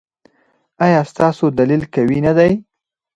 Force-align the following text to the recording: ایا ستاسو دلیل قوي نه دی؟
ایا 0.85 1.01
ستاسو 1.11 1.45
دلیل 1.57 1.81
قوي 1.93 2.19
نه 2.27 2.31
دی؟ 2.37 2.51